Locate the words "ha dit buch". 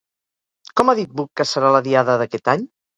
0.89-1.31